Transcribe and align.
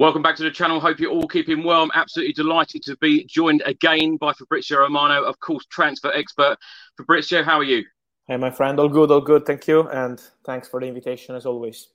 Welcome 0.00 0.22
back 0.22 0.36
to 0.36 0.42
the 0.42 0.50
channel. 0.50 0.80
Hope 0.80 0.98
you're 0.98 1.10
all 1.10 1.28
keeping 1.28 1.62
well. 1.62 1.82
I'm 1.82 1.90
absolutely 1.92 2.32
delighted 2.32 2.82
to 2.84 2.96
be 3.02 3.24
joined 3.24 3.62
again 3.66 4.16
by 4.16 4.32
Fabrizio 4.32 4.78
Romano, 4.78 5.22
of 5.24 5.38
course, 5.40 5.66
transfer 5.66 6.10
expert. 6.14 6.56
Fabrizio, 6.96 7.42
how 7.42 7.58
are 7.58 7.64
you? 7.64 7.84
Hey, 8.26 8.38
my 8.38 8.50
friend. 8.50 8.80
All 8.80 8.88
good, 8.88 9.10
all 9.10 9.20
good. 9.20 9.44
Thank 9.44 9.68
you. 9.68 9.86
And 9.90 10.18
thanks 10.46 10.68
for 10.68 10.80
the 10.80 10.86
invitation 10.86 11.34
as 11.34 11.44
always. 11.44 11.88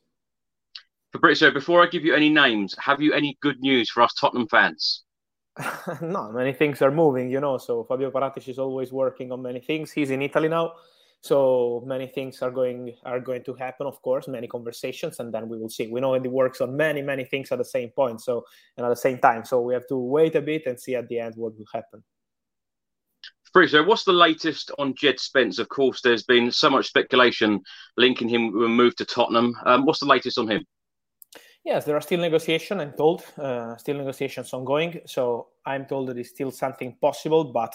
Fabrizio, 1.13 1.49
before 1.49 1.81
I 1.81 1.87
give 1.87 2.05
you 2.05 2.13
any 2.13 2.29
names, 2.29 2.75
have 2.77 3.01
you 3.01 3.11
any 3.11 3.39
good 3.41 3.59
news 3.59 3.89
for 3.89 4.03
us 4.03 4.13
Tottenham 4.13 4.47
fans? 4.49 5.01
no, 5.99 6.31
many 6.31 6.53
things 6.53 6.83
are 6.83 6.91
moving, 6.91 7.31
you 7.31 7.39
know. 7.39 7.57
So 7.57 7.85
Fabio 7.85 8.11
Paratici 8.11 8.49
is 8.49 8.59
always 8.59 8.91
working 8.91 9.31
on 9.31 9.41
many 9.41 9.61
things. 9.61 9.91
He's 9.91 10.11
in 10.11 10.21
Italy 10.21 10.47
now. 10.47 10.73
So 11.25 11.83
many 11.87 12.05
things 12.05 12.43
are 12.43 12.51
going 12.51 12.93
are 13.03 13.19
going 13.19 13.43
to 13.45 13.55
happen, 13.55 13.87
of 13.87 13.99
course, 14.03 14.27
many 14.27 14.47
conversations, 14.47 15.19
and 15.19 15.33
then 15.33 15.49
we 15.49 15.57
will 15.57 15.69
see. 15.69 15.87
We 15.87 15.99
know 15.99 16.13
it 16.13 16.31
works 16.31 16.61
on 16.61 16.77
many 16.77 17.01
many 17.01 17.25
things 17.25 17.51
at 17.51 17.57
the 17.57 17.65
same 17.65 17.89
point, 17.89 18.21
so 18.21 18.45
and 18.77 18.85
at 18.85 18.89
the 18.89 18.95
same 19.07 19.17
time. 19.17 19.43
So 19.43 19.59
we 19.61 19.73
have 19.73 19.87
to 19.87 19.97
wait 19.97 20.35
a 20.35 20.41
bit 20.41 20.67
and 20.67 20.79
see 20.79 20.93
at 20.93 21.07
the 21.07 21.17
end 21.17 21.33
what 21.35 21.57
will 21.57 21.65
happen. 21.73 22.03
So, 23.65 23.83
what's 23.83 24.03
the 24.03 24.13
latest 24.13 24.69
on 24.77 24.93
Jed 24.93 25.19
Spence? 25.19 25.57
Of 25.57 25.69
course, 25.69 26.01
there's 26.01 26.23
been 26.23 26.51
so 26.51 26.69
much 26.69 26.87
speculation 26.87 27.61
linking 27.97 28.29
him 28.29 28.51
with 28.53 28.65
a 28.65 28.69
move 28.69 28.95
to 28.97 29.05
Tottenham. 29.05 29.55
Um, 29.65 29.85
what's 29.85 30.01
the 30.01 30.05
latest 30.05 30.37
on 30.37 30.47
him? 30.47 30.63
Yes, 31.63 31.85
there 31.85 31.95
are 31.95 32.01
still 32.01 32.19
negotiations. 32.19 32.79
I'm 32.79 32.91
told, 32.91 33.23
uh, 33.39 33.77
still 33.77 33.97
negotiations 33.97 34.53
ongoing. 34.53 34.99
So 35.07 35.47
I'm 35.65 35.85
told 35.85 36.09
that 36.09 36.19
it's 36.19 36.29
still 36.29 36.51
something 36.51 36.97
possible, 37.01 37.45
but 37.45 37.73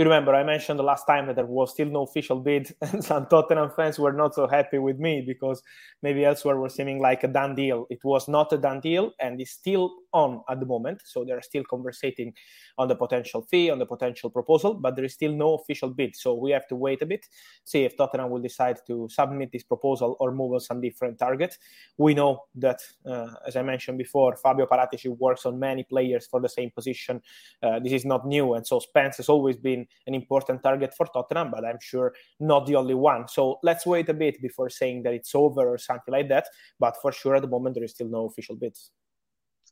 you 0.00 0.04
remember 0.04 0.34
I 0.34 0.44
mentioned 0.44 0.78
the 0.78 0.82
last 0.82 1.04
time 1.04 1.26
that 1.26 1.36
there 1.36 1.44
was 1.44 1.72
still 1.72 1.88
no 1.88 2.04
official 2.04 2.40
bid, 2.40 2.74
and 2.80 3.04
some 3.04 3.26
Tottenham 3.26 3.70
fans 3.76 3.98
were 3.98 4.14
not 4.14 4.34
so 4.34 4.48
happy 4.48 4.78
with 4.78 4.98
me 4.98 5.22
because 5.26 5.62
maybe 6.02 6.24
elsewhere 6.24 6.58
was 6.58 6.74
seeming 6.74 7.00
like 7.00 7.22
a 7.22 7.28
done 7.28 7.54
deal. 7.54 7.86
It 7.90 8.02
was 8.02 8.26
not 8.26 8.50
a 8.54 8.56
done 8.56 8.80
deal, 8.80 9.12
and 9.20 9.38
it's 9.38 9.50
still 9.50 9.92
on 10.12 10.42
at 10.48 10.60
the 10.60 10.66
moment. 10.66 11.02
So 11.04 11.24
they're 11.24 11.42
still 11.42 11.64
conversating 11.64 12.34
on 12.78 12.88
the 12.88 12.96
potential 12.96 13.42
fee, 13.42 13.70
on 13.70 13.78
the 13.78 13.86
potential 13.86 14.30
proposal, 14.30 14.74
but 14.74 14.96
there 14.96 15.04
is 15.04 15.14
still 15.14 15.32
no 15.32 15.54
official 15.54 15.90
bid. 15.90 16.16
So 16.16 16.34
we 16.34 16.50
have 16.50 16.66
to 16.68 16.76
wait 16.76 17.02
a 17.02 17.06
bit, 17.06 17.26
see 17.64 17.84
if 17.84 17.96
Tottenham 17.96 18.30
will 18.30 18.40
decide 18.40 18.78
to 18.86 19.08
submit 19.10 19.52
this 19.52 19.62
proposal 19.62 20.16
or 20.20 20.32
move 20.32 20.54
on 20.54 20.60
some 20.60 20.80
different 20.80 21.18
target. 21.18 21.56
We 21.98 22.14
know 22.14 22.44
that, 22.56 22.80
uh, 23.06 23.28
as 23.46 23.56
I 23.56 23.62
mentioned 23.62 23.98
before, 23.98 24.36
Fabio 24.36 24.66
Paratici 24.66 25.16
works 25.16 25.46
on 25.46 25.58
many 25.58 25.84
players 25.84 26.26
for 26.26 26.40
the 26.40 26.48
same 26.48 26.70
position. 26.70 27.20
Uh, 27.62 27.78
this 27.80 27.92
is 27.92 28.04
not 28.04 28.26
new, 28.26 28.54
and 28.54 28.66
so 28.66 28.78
Spence 28.78 29.18
has 29.18 29.28
always 29.28 29.56
been 29.56 29.86
an 30.06 30.14
important 30.14 30.62
target 30.62 30.94
for 30.96 31.06
Tottenham, 31.06 31.50
but 31.50 31.64
I'm 31.64 31.78
sure 31.80 32.14
not 32.38 32.66
the 32.66 32.76
only 32.76 32.94
one. 32.94 33.28
So 33.28 33.58
let's 33.62 33.86
wait 33.86 34.08
a 34.08 34.14
bit 34.14 34.40
before 34.40 34.70
saying 34.70 35.02
that 35.04 35.14
it's 35.14 35.34
over 35.34 35.68
or 35.68 35.78
something 35.78 36.12
like 36.12 36.28
that. 36.28 36.46
But 36.78 36.96
for 37.00 37.12
sure, 37.12 37.36
at 37.36 37.42
the 37.42 37.48
moment, 37.48 37.74
there 37.74 37.84
is 37.84 37.92
still 37.92 38.08
no 38.08 38.26
official 38.26 38.56
bids. 38.56 38.90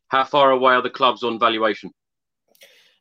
How 0.08 0.24
far 0.24 0.50
away 0.50 0.74
are 0.74 0.82
the 0.82 0.90
clubs 0.90 1.22
on 1.22 1.38
valuation? 1.38 1.92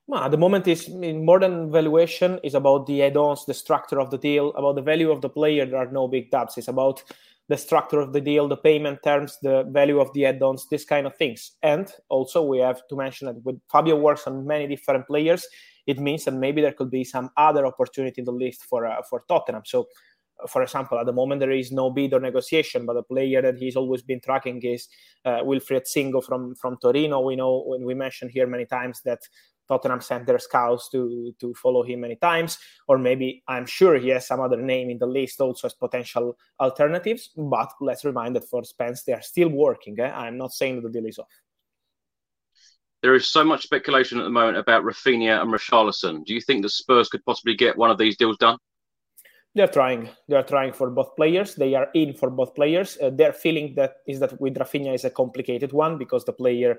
Well, 0.07 0.23
at 0.23 0.31
the 0.31 0.37
moment, 0.37 0.67
is 0.67 0.87
more 0.89 1.39
than 1.39 1.69
valuation 1.69 2.39
is 2.41 2.55
about 2.55 2.85
the 2.85 3.03
add-ons, 3.03 3.45
the 3.45 3.53
structure 3.53 3.99
of 3.99 4.09
the 4.09 4.17
deal, 4.17 4.53
about 4.55 4.75
the 4.75 4.81
value 4.81 5.11
of 5.11 5.21
the 5.21 5.29
player. 5.29 5.65
There 5.65 5.79
are 5.79 5.91
no 5.91 6.07
big 6.07 6.31
dubs. 6.31 6.57
It's 6.57 6.69
about 6.69 7.03
the 7.49 7.57
structure 7.57 7.99
of 7.99 8.13
the 8.13 8.21
deal, 8.21 8.47
the 8.47 8.57
payment 8.57 8.99
terms, 9.03 9.37
the 9.41 9.63
value 9.69 9.99
of 9.99 10.11
the 10.13 10.25
add-ons, 10.25 10.67
this 10.69 10.85
kind 10.85 11.07
of 11.07 11.15
things. 11.17 11.53
And 11.61 11.91
also, 12.09 12.41
we 12.41 12.59
have 12.59 12.81
to 12.89 12.95
mention 12.95 13.27
that 13.27 13.43
with 13.43 13.59
Fabio 13.69 13.97
works 13.97 14.27
on 14.27 14.47
many 14.47 14.67
different 14.67 15.07
players, 15.07 15.45
it 15.85 15.99
means 15.99 16.25
that 16.25 16.33
maybe 16.33 16.61
there 16.61 16.73
could 16.73 16.91
be 16.91 17.03
some 17.03 17.29
other 17.35 17.65
opportunity 17.65 18.21
in 18.21 18.25
the 18.25 18.31
list 18.31 18.63
for 18.63 18.85
uh, 18.85 19.01
for 19.09 19.23
Tottenham. 19.27 19.63
So, 19.65 19.87
for 20.47 20.61
example, 20.61 20.99
at 20.99 21.05
the 21.05 21.13
moment 21.13 21.39
there 21.39 21.51
is 21.51 21.71
no 21.71 21.89
bid 21.89 22.13
or 22.13 22.19
negotiation, 22.19 22.85
but 22.85 22.97
a 22.97 23.03
player 23.03 23.41
that 23.41 23.57
he's 23.57 23.75
always 23.75 24.01
been 24.01 24.19
tracking 24.19 24.61
is 24.61 24.87
uh, 25.25 25.39
Wilfried 25.41 25.87
Singo 25.87 26.23
from 26.23 26.55
from 26.55 26.77
Torino. 26.81 27.21
We 27.21 27.35
know 27.35 27.63
when 27.65 27.83
we 27.83 27.93
mentioned 27.95 28.31
here 28.31 28.47
many 28.47 28.65
times 28.65 29.01
that 29.05 29.19
Tottenham 29.67 30.01
sent 30.01 30.27
their 30.27 30.39
scouts 30.39 30.89
to 30.89 31.33
to 31.39 31.53
follow 31.55 31.83
him 31.83 32.01
many 32.01 32.15
times, 32.15 32.59
or 32.87 32.97
maybe 32.97 33.43
I'm 33.47 33.65
sure 33.65 33.97
he 33.97 34.09
has 34.09 34.27
some 34.27 34.39
other 34.39 34.61
name 34.61 34.89
in 34.89 34.99
the 34.99 35.07
list 35.07 35.41
also 35.41 35.67
as 35.67 35.73
potential 35.73 36.37
alternatives. 36.59 37.31
But 37.35 37.73
let's 37.81 38.05
remind 38.05 38.35
that 38.35 38.47
for 38.47 38.63
Spence 38.63 39.03
they 39.03 39.13
are 39.13 39.21
still 39.21 39.49
working. 39.49 39.99
Eh? 39.99 40.11
I'm 40.11 40.37
not 40.37 40.53
saying 40.53 40.75
that 40.75 40.91
the 40.91 40.99
deal 40.99 41.07
is 41.07 41.19
off. 41.19 41.27
There 43.03 43.13
is 43.13 43.27
so 43.27 43.43
much 43.43 43.63
speculation 43.63 44.19
at 44.19 44.23
the 44.23 44.31
moment 44.31 44.57
about 44.57 44.83
Raphinha 44.83 45.41
and 45.41 45.53
Richarlison. 45.53 46.25
Do 46.25 46.33
you 46.33 46.41
think 46.41 46.63
the 46.63 46.69
Spurs 46.69 47.09
could 47.09 47.23
possibly 47.25 47.55
get 47.55 47.77
one 47.77 47.91
of 47.91 47.97
these 47.99 48.17
deals 48.17 48.37
done? 48.37 48.57
They're 49.57 49.67
trying. 49.67 50.07
They're 50.27 50.43
trying 50.43 50.71
for 50.71 50.91
both 50.91 51.15
players. 51.15 51.55
They 51.55 51.73
are 51.73 51.89
in 51.95 52.13
for 52.13 52.29
both 52.29 52.53
players. 52.53 52.95
Uh, 53.01 53.09
their 53.09 53.33
feeling 53.33 53.73
that 53.73 53.95
is 54.05 54.19
that 54.19 54.39
with 54.39 54.53
Raphinha 54.53 54.93
is 54.93 55.03
a 55.03 55.09
complicated 55.09 55.73
one 55.73 55.97
because 55.97 56.25
the 56.25 56.31
player 56.31 56.77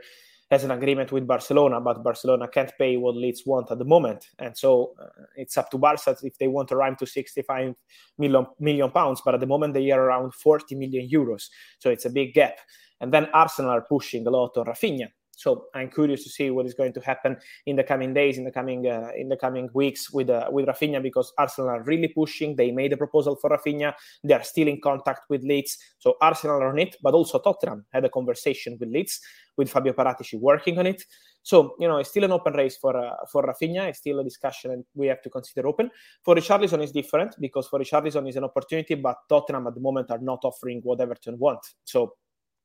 has 0.52 0.62
an 0.62 0.70
agreement 0.70 1.10
with 1.10 1.26
Barcelona, 1.26 1.80
but 1.80 2.04
Barcelona 2.04 2.46
can't 2.46 2.70
pay 2.78 2.96
what 2.96 3.16
Leeds 3.16 3.42
want 3.44 3.72
at 3.72 3.78
the 3.78 3.84
moment, 3.84 4.28
and 4.38 4.56
so 4.56 4.94
uh, 5.02 5.24
it's 5.34 5.58
up 5.58 5.72
to 5.72 5.76
Barca 5.76 6.16
if 6.22 6.38
they 6.38 6.46
want 6.46 6.68
to 6.68 6.76
run 6.76 6.94
to 6.98 7.04
65 7.04 7.74
million 8.16 8.46
million 8.60 8.92
pounds. 8.92 9.22
But 9.24 9.34
at 9.34 9.40
the 9.40 9.46
moment, 9.46 9.74
they 9.74 9.90
are 9.90 10.00
around 10.00 10.32
40 10.34 10.76
million 10.76 11.08
euros, 11.10 11.48
so 11.80 11.90
it's 11.90 12.04
a 12.04 12.10
big 12.10 12.32
gap. 12.32 12.58
And 13.00 13.12
then 13.12 13.26
Arsenal 13.34 13.72
are 13.72 13.82
pushing 13.82 14.24
a 14.24 14.30
lot 14.30 14.56
on 14.56 14.66
Raphinha. 14.66 15.08
So 15.38 15.66
I'm 15.72 15.88
curious 15.88 16.24
to 16.24 16.30
see 16.30 16.50
what 16.50 16.66
is 16.66 16.74
going 16.74 16.92
to 16.94 17.00
happen 17.00 17.36
in 17.66 17.76
the 17.76 17.84
coming 17.84 18.12
days, 18.12 18.38
in 18.38 18.44
the 18.44 18.50
coming 18.50 18.88
uh, 18.88 19.10
in 19.16 19.28
the 19.28 19.36
coming 19.36 19.70
weeks 19.72 20.10
with 20.10 20.30
uh, 20.30 20.48
with 20.50 20.66
Raphinha, 20.66 21.00
because 21.00 21.32
Arsenal 21.38 21.70
are 21.70 21.82
really 21.84 22.08
pushing. 22.08 22.56
They 22.56 22.72
made 22.72 22.92
a 22.92 22.96
proposal 22.96 23.36
for 23.36 23.50
Raphinha. 23.50 23.94
They 24.24 24.34
are 24.34 24.42
still 24.42 24.66
in 24.66 24.80
contact 24.80 25.30
with 25.30 25.44
Leeds. 25.44 25.78
So 26.00 26.16
Arsenal 26.20 26.56
are 26.56 26.70
on 26.70 26.80
it, 26.80 26.96
but 27.00 27.14
also 27.14 27.38
Tottenham 27.38 27.86
had 27.92 28.04
a 28.04 28.10
conversation 28.10 28.76
with 28.80 28.88
Leeds 28.88 29.20
with 29.56 29.70
Fabio 29.70 29.92
Paratici 29.92 30.40
working 30.40 30.76
on 30.78 30.86
it. 30.86 31.04
So 31.44 31.76
you 31.78 31.86
know, 31.86 31.98
it's 31.98 32.10
still 32.10 32.24
an 32.24 32.32
open 32.32 32.54
race 32.54 32.76
for 32.76 32.96
uh, 32.96 33.14
for 33.30 33.44
Raphinha. 33.44 33.88
It's 33.88 34.00
still 34.00 34.18
a 34.18 34.24
discussion, 34.24 34.72
and 34.72 34.84
we 34.94 35.06
have 35.06 35.22
to 35.22 35.30
consider 35.30 35.68
open. 35.68 35.88
For 36.24 36.34
Richarlison, 36.34 36.82
is 36.82 36.90
different 36.90 37.36
because 37.38 37.68
for 37.68 37.78
Richarlison 37.78 38.28
is 38.28 38.34
an 38.34 38.42
opportunity, 38.42 38.96
but 38.96 39.16
Tottenham 39.28 39.68
at 39.68 39.74
the 39.76 39.80
moment 39.80 40.10
are 40.10 40.18
not 40.18 40.40
offering 40.42 40.80
what 40.82 41.00
Everton 41.00 41.38
want. 41.38 41.60
So 41.84 42.14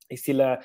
it's 0.10 0.24
still 0.24 0.42
a 0.42 0.58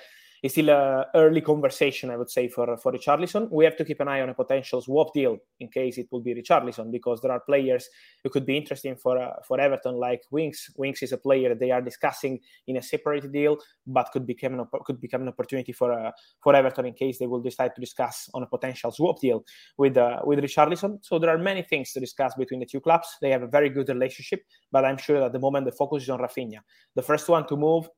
it's 0.43 0.55
still 0.55 0.69
a 0.69 1.07
early 1.15 1.41
conversation, 1.41 2.11
I 2.11 2.17
would 2.17 2.31
say, 2.31 2.49
for 2.49 2.77
for 2.77 2.93
Richarlison. 2.93 3.51
We 3.51 3.65
have 3.65 3.77
to 3.77 3.85
keep 3.85 4.01
an 4.01 4.09
eye 4.09 4.21
on 4.21 4.29
a 4.29 4.35
potential 4.35 4.81
swap 4.81 5.13
deal 5.13 5.39
in 5.61 5.69
case 5.69 5.99
it 5.99 6.09
will 6.11 6.21
be 6.21 6.35
Richarlison, 6.35 6.93
because 6.93 7.21
there 7.21 7.33
are 7.33 7.41
players 7.41 7.89
who 8.23 8.31
could 8.31 8.47
be 8.47 8.57
interesting 8.57 8.97
for 8.97 9.19
uh, 9.19 9.33
for 9.47 9.61
Everton, 9.61 9.97
like 9.97 10.23
Winks. 10.31 10.71
Winks 10.77 11.03
is 11.03 11.13
a 11.13 11.19
player 11.19 11.55
they 11.55 11.71
are 11.71 11.83
discussing 11.83 12.39
in 12.67 12.77
a 12.77 12.83
separate 12.83 13.31
deal, 13.33 13.59
but 13.87 14.11
could 14.13 14.27
become 14.27 14.59
an 14.59 14.67
could 14.85 15.01
become 15.01 15.23
an 15.23 15.29
opportunity 15.29 15.73
for 15.73 15.93
uh, 15.93 16.11
for 16.43 16.55
Everton 16.55 16.87
in 16.87 16.95
case 16.95 17.19
they 17.19 17.27
will 17.27 17.41
decide 17.41 17.75
to 17.75 17.81
discuss 17.81 18.31
on 18.35 18.43
a 18.43 18.47
potential 18.47 18.91
swap 18.91 19.21
deal 19.21 19.45
with 19.77 19.97
uh, 19.97 20.21
with 20.25 20.39
Richarlison. 20.39 20.99
So 21.03 21.19
there 21.19 21.31
are 21.31 21.39
many 21.39 21.63
things 21.63 21.93
to 21.93 22.01
discuss 22.01 22.35
between 22.37 22.61
the 22.61 22.67
two 22.67 22.81
clubs. 22.81 23.09
They 23.21 23.31
have 23.31 23.43
a 23.43 23.49
very 23.49 23.71
good 23.71 23.89
relationship, 23.89 24.43
but 24.71 24.85
I'm 24.85 24.99
sure 24.99 25.19
that 25.19 25.27
at 25.27 25.33
the 25.33 25.41
moment 25.41 25.67
the 25.67 25.73
focus 25.73 26.05
is 26.05 26.11
on 26.11 26.21
Raphinha. 26.21 26.61
The 26.95 27.03
first 27.03 27.29
one 27.29 27.47
to 27.49 27.57
move 27.57 27.89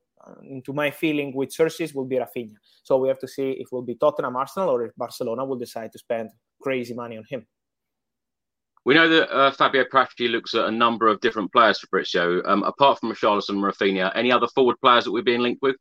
into 0.43 0.73
my 0.73 0.91
feeling 0.91 1.35
with 1.35 1.53
sources 1.53 1.95
will 1.95 2.05
be 2.05 2.17
Raphinha. 2.17 2.57
So 2.83 2.97
we 2.99 3.09
have 3.09 3.19
to 3.21 3.29
see 3.29 3.53
if 3.53 3.67
it 3.67 3.73
will 3.73 3.83
be 3.83 3.95
Tottenham, 3.95 4.37
Arsenal, 4.37 4.71
or 4.71 4.85
if 4.85 4.95
Barcelona 4.97 5.45
will 5.45 5.59
decide 5.59 5.93
to 5.93 5.99
spend 5.99 6.31
crazy 6.61 6.95
money 6.95 7.17
on 7.17 7.25
him. 7.29 7.47
We 8.85 8.95
know 8.95 9.09
that 9.09 9.31
uh, 9.31 9.51
Fabio 9.51 9.85
Paratici 9.85 10.31
looks 10.31 10.55
at 10.55 10.65
a 10.65 10.71
number 10.71 11.07
of 11.07 11.21
different 11.21 11.53
players 11.53 11.79
for. 11.79 12.03
Um, 12.47 12.63
apart 12.63 12.99
from 12.99 13.13
Richarlison 13.13 13.51
and 13.51 13.63
Raphinha, 13.63 14.11
any 14.15 14.33
other 14.33 14.49
forward 14.49 14.77
players 14.81 15.05
that 15.05 15.13
we're 15.13 15.23
being 15.23 15.43
linked 15.43 15.63
with? 15.63 15.77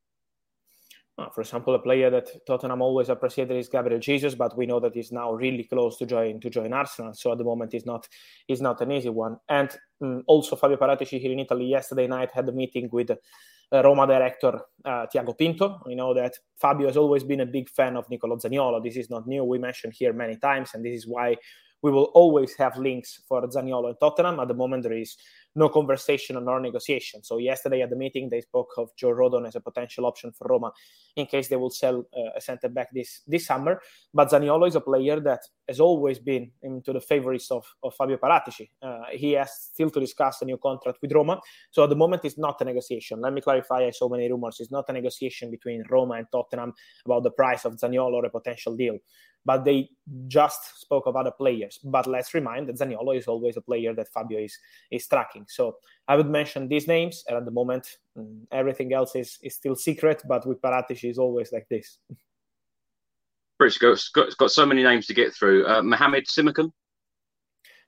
Uh, 1.19 1.29
for 1.29 1.41
example, 1.41 1.75
a 1.75 1.79
player 1.79 2.09
that 2.09 2.29
Tottenham 2.45 2.81
always 2.81 3.09
appreciated 3.09 3.57
is 3.57 3.67
Gabriel 3.67 3.99
Jesus, 3.99 4.35
but 4.35 4.57
we 4.57 4.65
know 4.65 4.79
that 4.79 4.95
he's 4.95 5.11
now 5.11 5.33
really 5.33 5.65
close 5.65 5.97
to 5.97 6.05
join 6.05 6.39
to 6.39 6.49
join 6.49 6.71
Arsenal. 6.71 7.13
So 7.13 7.31
at 7.31 7.37
the 7.37 7.43
moment, 7.43 7.73
he's 7.73 7.85
not 7.85 8.07
he's 8.47 8.61
not 8.61 8.79
an 8.81 8.91
easy 8.91 9.09
one. 9.09 9.37
And 9.49 9.69
um, 10.01 10.23
also 10.27 10.55
Fabio 10.55 10.77
Paratici 10.77 11.19
here 11.19 11.31
in 11.31 11.39
Italy 11.39 11.65
yesterday 11.65 12.07
night 12.07 12.31
had 12.31 12.47
a 12.47 12.53
meeting 12.53 12.89
with 12.91 13.11
uh, 13.11 13.17
Roma 13.83 14.07
director 14.07 14.61
uh, 14.85 15.07
Tiago 15.07 15.33
Pinto. 15.33 15.81
We 15.85 15.95
know 15.95 16.13
that 16.13 16.35
Fabio 16.57 16.87
has 16.87 16.95
always 16.95 17.25
been 17.25 17.41
a 17.41 17.45
big 17.45 17.69
fan 17.69 17.97
of 17.97 18.09
Nicolo 18.09 18.37
Zaniolo. 18.37 18.81
This 18.81 18.95
is 18.95 19.09
not 19.09 19.27
new. 19.27 19.43
We 19.43 19.59
mentioned 19.59 19.93
here 19.97 20.13
many 20.13 20.37
times, 20.37 20.71
and 20.73 20.85
this 20.85 20.99
is 20.99 21.07
why 21.07 21.35
we 21.81 21.91
will 21.91 22.11
always 22.13 22.55
have 22.55 22.77
links 22.77 23.21
for 23.27 23.41
Zaniolo 23.47 23.89
and 23.89 23.99
Tottenham. 23.99 24.39
At 24.39 24.47
the 24.47 24.53
moment, 24.53 24.83
there 24.83 24.93
is 24.93 25.17
no 25.55 25.69
conversation 25.69 26.43
nor 26.43 26.59
negotiation. 26.59 27.23
So 27.23 27.37
yesterday 27.37 27.81
at 27.81 27.89
the 27.89 27.95
meeting, 27.95 28.29
they 28.29 28.41
spoke 28.41 28.69
of 28.77 28.89
Joe 28.95 29.09
Rodon 29.09 29.47
as 29.47 29.55
a 29.55 29.59
potential 29.59 30.05
option 30.05 30.31
for 30.31 30.47
Roma 30.47 30.71
in 31.15 31.25
case 31.25 31.47
they 31.47 31.55
will 31.55 31.69
sell 31.69 32.05
uh, 32.15 32.31
a 32.35 32.41
centre 32.41 32.69
back 32.69 32.89
this 32.93 33.21
this 33.27 33.47
summer. 33.47 33.81
But 34.13 34.29
Zaniolo 34.29 34.67
is 34.67 34.75
a 34.75 34.81
player 34.81 35.19
that 35.21 35.41
has 35.67 35.79
always 35.79 36.19
been 36.19 36.51
into 36.61 36.93
the 36.93 37.01
favorites 37.01 37.51
of, 37.51 37.65
of 37.83 37.95
Fabio 37.95 38.17
Paratici. 38.17 38.69
Uh, 38.81 39.01
he 39.11 39.33
has 39.33 39.51
still 39.73 39.89
to 39.89 39.99
discuss 39.99 40.41
a 40.41 40.45
new 40.45 40.57
contract 40.57 40.99
with 41.01 41.11
Roma. 41.11 41.39
So 41.71 41.83
at 41.83 41.89
the 41.89 41.95
moment, 41.95 42.25
it's 42.25 42.37
not 42.37 42.61
a 42.61 42.65
negotiation. 42.65 43.21
Let 43.21 43.33
me 43.33 43.41
clarify. 43.41 43.85
I 43.85 43.91
saw 43.91 44.09
many 44.09 44.29
rumors. 44.29 44.57
It's 44.59 44.71
not 44.71 44.85
a 44.89 44.93
negotiation 44.93 45.51
between 45.51 45.83
Roma 45.89 46.15
and 46.15 46.27
Tottenham 46.31 46.73
about 47.05 47.23
the 47.23 47.31
price 47.31 47.65
of 47.65 47.75
Zaniolo 47.75 48.13
or 48.13 48.25
a 48.25 48.29
potential 48.29 48.75
deal 48.75 48.97
but 49.45 49.65
they 49.65 49.89
just 50.27 50.81
spoke 50.81 51.05
of 51.07 51.15
other 51.15 51.31
players. 51.31 51.79
But 51.83 52.07
let's 52.07 52.33
remind 52.33 52.67
that 52.67 52.77
Zaniolo 52.77 53.17
is 53.17 53.27
always 53.27 53.57
a 53.57 53.61
player 53.61 53.93
that 53.95 54.11
Fabio 54.13 54.39
is 54.39 54.57
is 54.91 55.07
tracking. 55.07 55.38
So 55.47 55.77
I 56.07 56.15
would 56.15 56.29
mention 56.29 56.67
these 56.67 56.87
names, 56.87 57.23
and 57.27 57.37
at 57.37 57.45
the 57.45 57.51
moment, 57.51 57.97
mm, 58.17 58.41
everything 58.51 58.93
else 58.93 59.15
is, 59.15 59.37
is 59.43 59.55
still 59.55 59.75
secret. 59.75 60.21
But 60.27 60.45
with 60.45 60.61
Paratici, 60.61 61.09
is 61.09 61.17
always 61.17 61.51
like 61.51 61.67
this. 61.69 61.99
It's 63.61 63.77
got, 63.77 64.27
it's 64.27 64.35
got 64.35 64.51
so 64.51 64.65
many 64.65 64.83
names 64.83 65.05
to 65.07 65.13
get 65.13 65.33
through. 65.33 65.67
Uh, 65.67 65.81
Mohamed 65.81 66.25
Simakan. 66.27 66.71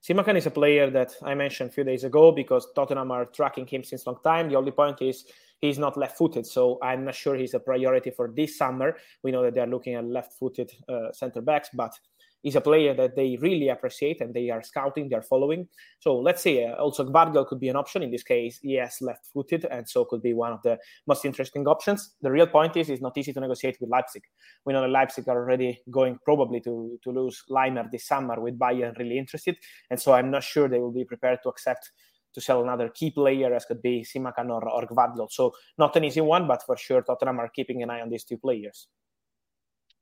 Simakan 0.03 0.35
is 0.35 0.47
a 0.47 0.51
player 0.51 0.89
that 0.89 1.15
I 1.23 1.35
mentioned 1.35 1.69
a 1.69 1.73
few 1.73 1.83
days 1.83 2.03
ago 2.03 2.31
because 2.31 2.67
Tottenham 2.75 3.11
are 3.11 3.25
tracking 3.25 3.67
him 3.67 3.83
since 3.83 4.07
long 4.07 4.17
time. 4.23 4.49
The 4.49 4.55
only 4.55 4.71
point 4.71 5.01
is 5.01 5.25
he's 5.59 5.77
not 5.77 5.95
left 5.95 6.17
footed. 6.17 6.45
So 6.45 6.79
I'm 6.81 7.05
not 7.05 7.15
sure 7.15 7.35
he's 7.35 7.53
a 7.53 7.59
priority 7.59 8.09
for 8.09 8.31
this 8.35 8.57
summer. 8.57 8.97
We 9.23 9.31
know 9.31 9.43
that 9.43 9.53
they're 9.53 9.67
looking 9.67 9.93
at 9.93 10.05
left 10.05 10.33
footed 10.39 10.71
uh, 10.89 11.11
center 11.13 11.41
backs, 11.41 11.69
but 11.73 11.93
he's 12.41 12.55
a 12.55 12.61
player 12.61 12.93
that 12.93 13.15
they 13.15 13.37
really 13.41 13.69
appreciate 13.69 14.21
and 14.21 14.33
they 14.33 14.49
are 14.49 14.63
scouting, 14.63 15.09
they're 15.09 15.21
following. 15.21 15.67
So 15.99 16.17
let's 16.17 16.41
see. 16.41 16.63
Uh, 16.63 16.73
also, 16.75 17.05
Gvardiol 17.05 17.47
could 17.47 17.59
be 17.59 17.69
an 17.69 17.75
option. 17.75 18.03
In 18.03 18.11
this 18.11 18.23
case, 18.23 18.59
yes, 18.63 19.01
left 19.01 19.27
footed, 19.33 19.65
and 19.65 19.87
so 19.87 20.05
could 20.05 20.21
be 20.21 20.33
one 20.33 20.53
of 20.53 20.61
the 20.63 20.77
most 21.07 21.25
interesting 21.25 21.67
options. 21.67 22.15
The 22.21 22.31
real 22.31 22.47
point 22.47 22.77
is 22.77 22.89
it's 22.89 23.01
not 23.01 23.17
easy 23.17 23.33
to 23.33 23.39
negotiate 23.39 23.77
with 23.79 23.89
Leipzig. 23.89 24.23
We 24.65 24.73
know 24.73 24.81
that 24.81 24.89
Leipzig 24.89 25.27
are 25.27 25.37
already 25.37 25.81
going 25.89 26.17
probably 26.23 26.59
to, 26.61 26.99
to 27.03 27.11
lose 27.11 27.43
Laimer 27.49 27.89
this 27.91 28.07
summer 28.07 28.39
with 28.39 28.57
Bayern 28.57 28.97
really 28.97 29.17
interested. 29.17 29.57
And 29.89 29.99
so 29.99 30.13
I'm 30.13 30.31
not 30.31 30.43
sure 30.43 30.67
they 30.67 30.79
will 30.79 30.91
be 30.91 31.05
prepared 31.05 31.39
to 31.43 31.49
accept 31.49 31.91
to 32.33 32.41
sell 32.41 32.63
another 32.63 32.89
key 32.89 33.11
player 33.11 33.53
as 33.53 33.65
could 33.65 33.81
be 33.81 34.05
Simakan 34.05 34.49
or, 34.49 34.67
or 34.69 34.87
Gvardiol. 34.87 35.29
So 35.29 35.53
not 35.77 35.95
an 35.95 36.05
easy 36.05 36.21
one, 36.21 36.47
but 36.47 36.63
for 36.63 36.77
sure 36.77 37.01
Tottenham 37.01 37.39
are 37.39 37.49
keeping 37.49 37.83
an 37.83 37.89
eye 37.89 38.01
on 38.01 38.09
these 38.09 38.23
two 38.23 38.37
players. 38.37 38.87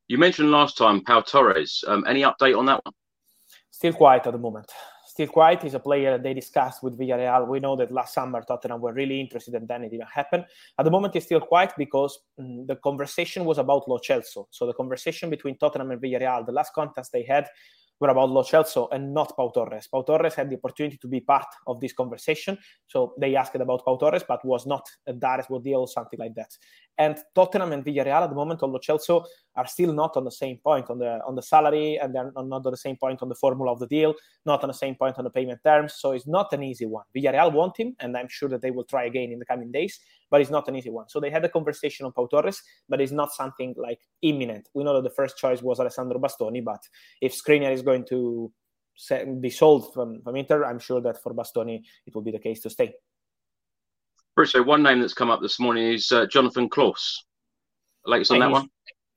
You 0.10 0.18
mentioned 0.18 0.50
last 0.50 0.76
time 0.76 1.02
Pau 1.02 1.22
Torres. 1.22 1.84
Um, 1.88 2.04
any 2.08 2.24
update 2.24 2.58
on 2.58 2.66
that 2.66 2.84
one? 2.84 2.96
Still 3.70 3.94
quiet 3.94 4.26
at 4.26 4.34
the 4.34 4.40
moment. 4.40 4.66
Still 5.06 5.28
quiet. 5.28 5.62
He's 5.62 5.76
a 5.76 5.80
player 5.80 6.14
that 6.14 6.24
they 6.24 6.34
discussed 6.34 6.82
with 6.82 6.98
Villarreal. 6.98 7.48
We 7.48 7.60
know 7.60 7.76
that 7.76 7.92
last 7.92 8.16
summer 8.16 8.42
Tottenham 8.42 8.82
were 8.82 8.92
really 8.92 9.22
interested, 9.22 9.54
and 9.54 9.68
then 9.68 9.84
it 9.84 9.92
didn't 9.92 10.10
happen. 10.12 10.46
At 10.80 10.86
the 10.86 10.90
moment, 10.90 11.14
he's 11.14 11.26
still 11.26 11.42
quiet 11.42 11.74
because 11.78 12.18
mm, 12.40 12.66
the 12.66 12.78
conversation 12.78 13.46
was 13.46 13.60
about 13.60 13.88
Lo 13.88 14.00
Celso. 14.00 14.48
So 14.50 14.66
the 14.66 14.74
conversation 14.74 15.30
between 15.30 15.60
Tottenham 15.60 15.92
and 15.92 16.02
Villarreal, 16.02 16.44
the 16.44 16.54
last 16.54 16.74
contest 16.74 17.12
they 17.12 17.24
had, 17.24 17.48
were 18.00 18.10
about 18.10 18.30
Lo 18.30 18.44
Celso 18.44 18.88
and 18.92 19.14
not 19.14 19.36
Pau 19.36 19.50
Torres. 19.50 19.88
Pau 19.88 20.02
Torres 20.02 20.36
had 20.36 20.50
the 20.50 20.56
opportunity 20.56 20.98
to 20.98 21.08
be 21.08 21.20
part 21.20 21.48
of 21.68 21.80
this 21.80 21.94
conversation. 21.94 22.58
So 22.88 23.14
they 23.20 23.36
asked 23.36 23.56
about 23.56 23.84
Pau 23.86 23.98
Torres, 23.98 24.24
but 24.28 24.44
was 24.46 24.66
not 24.66 24.88
a 25.08 25.14
direct 25.14 25.50
deal 25.64 25.82
or 25.82 25.88
something 25.88 26.20
like 26.20 26.36
that. 26.36 26.58
And 26.98 27.18
Tottenham 27.34 27.72
and 27.72 27.84
Villarreal 27.84 28.24
at 28.24 28.30
the 28.30 28.36
moment 28.36 28.62
on 28.64 28.72
Lo 28.72 28.80
Celso 28.80 29.26
are 29.56 29.68
still 29.68 29.94
not 29.94 30.18
on 30.18 30.26
the 30.26 30.32
same 30.32 30.58
point 30.58 30.90
on 30.90 31.00
the 31.00 31.20
on 31.26 31.36
the 31.36 31.42
salary, 31.42 31.98
and 31.98 32.14
they're 32.14 32.32
not 32.36 32.66
on 32.66 32.72
the 32.72 32.78
same 32.78 32.98
point 32.98 33.22
on 33.22 33.30
the 33.30 33.36
formula 33.36 33.72
of 33.72 33.80
the 33.80 33.88
deal, 33.88 34.14
not 34.46 34.64
on 34.64 34.68
the 34.68 34.74
same 34.74 34.96
point 34.96 35.18
on 35.18 35.24
the 35.24 35.30
payment 35.30 35.60
terms. 35.64 35.96
So 35.98 36.12
it's 36.12 36.28
not 36.28 36.52
an 36.54 36.64
easy 36.64 36.86
one. 36.86 37.06
Villarreal 37.16 37.54
want 37.54 37.78
him, 37.78 37.96
and 38.00 38.16
I'm 38.18 38.28
sure 38.30 38.50
that 38.50 38.62
they 38.62 38.72
will 38.72 38.84
try 38.84 39.06
again 39.06 39.32
in 39.32 39.40
the 39.40 39.46
coming 39.46 39.72
days, 39.72 40.00
but 40.30 40.42
it's 40.42 40.50
not 40.50 40.68
an 40.68 40.76
easy 40.76 40.90
one. 40.90 41.10
So 41.10 41.20
they 41.20 41.30
had 41.30 41.46
a 41.46 41.50
conversation 41.50 42.06
on 42.06 42.12
Pau 42.12 42.28
Torres, 42.28 42.62
but 42.88 43.02
it's 43.02 43.12
not 43.12 43.32
something 43.32 43.76
like 43.78 44.00
imminent. 44.22 44.70
We 44.74 44.84
know 44.84 44.96
that 44.96 45.04
the 45.04 45.16
first 45.16 45.38
choice 45.38 45.62
was 45.62 45.80
Alessandro 45.80 46.20
Bastoni, 46.20 46.64
but 46.64 46.82
if 47.22 47.34
Skriniar 47.34 47.72
is 47.72 47.82
going 47.82 48.06
to 48.10 48.52
be 49.40 49.50
sold 49.50 49.94
from, 49.94 50.22
from 50.22 50.36
Inter, 50.36 50.66
I'm 50.66 50.80
sure 50.80 51.02
that 51.02 51.22
for 51.22 51.34
Bastoni 51.34 51.82
it 52.06 52.14
will 52.14 52.22
be 52.22 52.32
the 52.32 52.40
case 52.40 52.62
to 52.62 52.70
stay. 52.70 52.94
Bruce, 54.36 54.52
so 54.52 54.64
one 54.64 54.84
name 54.84 55.02
that's 55.02 55.14
come 55.14 55.30
up 55.30 55.42
this 55.42 55.60
morning 55.60 55.94
is 55.94 56.12
uh, 56.12 56.26
Jonathan 56.28 56.70
Clauss. 56.70 57.26
Latest 58.06 58.32
on 58.32 58.36
and 58.36 58.44
that 58.44 58.52
one? 58.52 58.70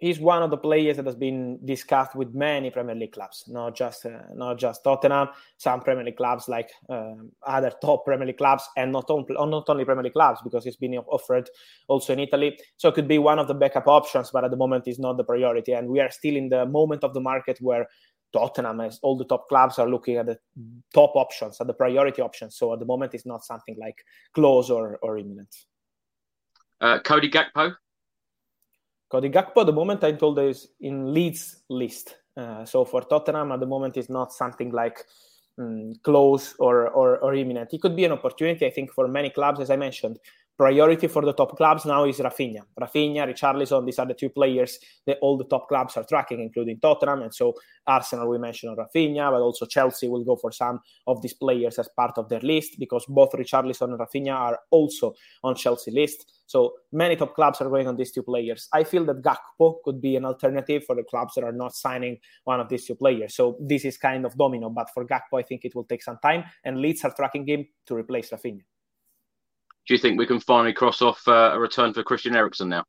He's 0.02 0.18
one 0.18 0.42
of 0.42 0.50
the 0.50 0.56
players 0.56 0.96
that 0.96 1.06
has 1.06 1.14
been 1.14 1.64
discussed 1.64 2.16
with 2.16 2.34
many 2.34 2.70
Premier 2.70 2.96
League 2.96 3.12
clubs, 3.12 3.44
not 3.46 3.76
just 3.76 4.04
uh, 4.04 4.18
not 4.34 4.58
just 4.58 4.82
Tottenham. 4.82 5.28
Some 5.58 5.80
Premier 5.80 6.02
League 6.02 6.16
clubs, 6.16 6.48
like 6.48 6.70
um, 6.88 7.30
other 7.46 7.70
top 7.80 8.04
Premier 8.04 8.26
League 8.26 8.36
clubs, 8.36 8.64
and 8.76 8.90
not 8.90 9.08
only 9.10 9.26
not 9.30 9.68
only 9.68 9.84
Premier 9.84 10.02
League 10.02 10.14
clubs, 10.14 10.40
because 10.42 10.64
he's 10.64 10.74
been 10.74 10.96
offered 10.96 11.48
also 11.86 12.14
in 12.14 12.18
Italy. 12.18 12.58
So 12.78 12.88
it 12.88 12.96
could 12.96 13.06
be 13.06 13.18
one 13.18 13.38
of 13.38 13.46
the 13.46 13.54
backup 13.54 13.86
options, 13.86 14.32
but 14.32 14.42
at 14.42 14.50
the 14.50 14.56
moment, 14.56 14.88
it's 14.88 14.98
not 14.98 15.16
the 15.18 15.22
priority. 15.22 15.70
And 15.70 15.86
we 15.88 16.00
are 16.00 16.10
still 16.10 16.34
in 16.34 16.48
the 16.48 16.66
moment 16.66 17.04
of 17.04 17.14
the 17.14 17.20
market 17.20 17.58
where 17.60 17.86
Tottenham, 18.32 18.80
as 18.80 18.98
all 19.02 19.16
the 19.16 19.24
top 19.24 19.48
clubs 19.48 19.78
are 19.78 19.88
looking 19.88 20.16
at 20.16 20.26
the 20.26 20.36
top 20.92 21.14
options, 21.14 21.60
at 21.60 21.68
the 21.68 21.74
priority 21.74 22.22
options. 22.22 22.56
So 22.56 22.72
at 22.72 22.80
the 22.80 22.86
moment, 22.86 23.14
it's 23.14 23.24
not 23.24 23.44
something 23.44 23.76
like 23.78 24.04
close 24.34 24.68
or, 24.68 24.98
or 25.00 25.16
imminent. 25.16 25.54
Uh, 26.80 26.98
Cody 26.98 27.30
Gakpo? 27.30 27.76
Cody 29.12 29.28
Gakpo, 29.28 29.60
at 29.60 29.66
the 29.66 29.72
moment, 29.74 30.02
I'm 30.04 30.16
told 30.16 30.38
is 30.38 30.68
in 30.80 31.12
Leeds 31.12 31.64
list. 31.68 32.16
Uh, 32.34 32.64
so 32.64 32.82
for 32.86 33.02
Tottenham, 33.02 33.52
at 33.52 33.60
the 33.60 33.66
moment, 33.66 33.98
is 33.98 34.08
not 34.08 34.32
something 34.32 34.70
like 34.72 35.04
um, 35.58 35.92
close 36.02 36.54
or, 36.58 36.88
or, 36.88 37.18
or 37.18 37.34
imminent. 37.34 37.74
It 37.74 37.82
could 37.82 37.94
be 37.94 38.06
an 38.06 38.12
opportunity, 38.12 38.64
I 38.64 38.70
think, 38.70 38.90
for 38.90 39.06
many 39.06 39.28
clubs. 39.28 39.60
As 39.60 39.68
I 39.68 39.76
mentioned, 39.76 40.18
priority 40.56 41.08
for 41.08 41.22
the 41.22 41.32
top 41.32 41.56
clubs 41.56 41.84
now 41.84 42.04
is 42.04 42.18
Raphinha. 42.18 42.62
Raphinha, 42.80 43.26
Richarlison, 43.26 43.86
these 43.86 43.98
are 43.98 44.06
the 44.06 44.14
two 44.14 44.28
players 44.28 44.78
that 45.06 45.18
all 45.20 45.36
the 45.36 45.44
top 45.44 45.68
clubs 45.68 45.96
are 45.96 46.04
tracking, 46.04 46.40
including 46.40 46.78
Tottenham. 46.80 47.22
And 47.22 47.34
so 47.34 47.54
Arsenal, 47.86 48.28
we 48.28 48.38
mentioned 48.38 48.76
Raphinha, 48.76 49.30
but 49.30 49.40
also 49.40 49.66
Chelsea 49.66 50.08
will 50.08 50.24
go 50.24 50.36
for 50.36 50.52
some 50.52 50.80
of 51.06 51.22
these 51.22 51.34
players 51.34 51.78
as 51.78 51.88
part 51.96 52.18
of 52.18 52.28
their 52.28 52.40
list 52.40 52.76
because 52.78 53.04
both 53.08 53.32
Richarlison 53.32 53.90
and 53.92 53.98
Raphinha 53.98 54.34
are 54.34 54.58
also 54.70 55.14
on 55.42 55.54
Chelsea 55.54 55.90
list. 55.90 56.40
So 56.46 56.74
many 56.92 57.16
top 57.16 57.34
clubs 57.34 57.60
are 57.60 57.68
going 57.70 57.88
on 57.88 57.96
these 57.96 58.12
two 58.12 58.22
players. 58.22 58.68
I 58.72 58.84
feel 58.84 59.06
that 59.06 59.22
Gakpo 59.22 59.76
could 59.84 60.02
be 60.02 60.16
an 60.16 60.26
alternative 60.26 60.84
for 60.84 60.94
the 60.94 61.02
clubs 61.02 61.34
that 61.34 61.44
are 61.44 61.52
not 61.52 61.74
signing 61.74 62.18
one 62.44 62.60
of 62.60 62.68
these 62.68 62.84
two 62.84 62.94
players. 62.94 63.34
So 63.34 63.56
this 63.58 63.84
is 63.86 63.96
kind 63.96 64.26
of 64.26 64.36
domino, 64.36 64.68
but 64.68 64.90
for 64.92 65.06
Gakpo, 65.06 65.40
I 65.40 65.42
think 65.42 65.64
it 65.64 65.74
will 65.74 65.84
take 65.84 66.02
some 66.02 66.18
time, 66.22 66.44
and 66.64 66.78
Leeds 66.78 67.04
are 67.04 67.14
tracking 67.14 67.46
him 67.46 67.66
to 67.86 67.94
replace 67.94 68.30
Raphinha 68.30 68.62
do 69.86 69.94
you 69.94 69.98
think 69.98 70.18
we 70.18 70.26
can 70.26 70.40
finally 70.40 70.72
cross 70.72 71.02
off 71.02 71.26
uh, 71.26 71.50
a 71.54 71.58
return 71.58 71.92
for 71.92 72.02
Christian 72.02 72.36
Eriksen 72.36 72.68
now? 72.68 72.84